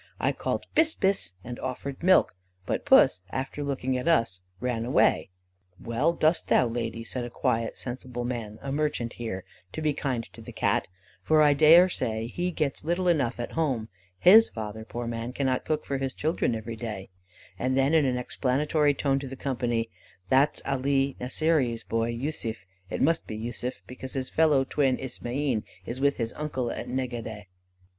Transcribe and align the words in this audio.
I 0.19 0.31
called 0.31 0.65
'bis! 0.73 0.95
bis!' 0.95 1.33
and 1.43 1.59
offered 1.59 2.01
milk; 2.01 2.33
but 2.65 2.85
puss, 2.87 3.21
after 3.29 3.63
looking 3.63 3.95
at 3.99 4.07
us, 4.07 4.41
ran 4.59 4.83
away. 4.83 5.29
"'Well, 5.79 6.13
dost 6.13 6.47
thou, 6.47 6.65
Lady,' 6.65 7.03
said 7.03 7.23
a 7.23 7.29
quiet 7.29 7.77
sensible 7.77 8.25
man, 8.25 8.57
a 8.63 8.71
merchant 8.71 9.13
here, 9.13 9.43
'to 9.71 9.79
be 9.83 9.93
kind 9.93 10.23
to 10.33 10.41
the 10.41 10.51
Cat, 10.51 10.87
for 11.21 11.43
I 11.43 11.53
daresay 11.53 12.25
he 12.25 12.49
gets 12.49 12.83
little 12.83 13.07
enough 13.07 13.39
at 13.39 13.51
home; 13.51 13.89
his 14.17 14.49
father, 14.49 14.83
poor 14.85 15.05
man, 15.05 15.33
cannot 15.33 15.65
cook 15.65 15.85
for 15.85 15.99
his 15.99 16.15
children 16.15 16.55
every 16.55 16.75
day;' 16.75 17.09
and 17.59 17.77
then 17.77 17.93
in 17.93 18.03
an 18.03 18.17
explanatory 18.17 18.95
tone 18.95 19.19
to 19.19 19.27
the 19.27 19.35
company: 19.35 19.91
'That's 20.29 20.63
Alee 20.65 21.15
Nasseeree's 21.19 21.83
boy, 21.83 22.07
Yussuf; 22.09 22.65
it 22.89 23.03
must 23.03 23.27
be 23.27 23.35
Yussuf, 23.37 23.83
because 23.85 24.13
his 24.13 24.31
fellow 24.31 24.63
twin, 24.63 24.97
Ismaeen, 24.97 25.61
is 25.85 26.01
with 26.01 26.15
his 26.15 26.33
uncle 26.33 26.71
at 26.71 26.89
Negadeh. 26.89 27.45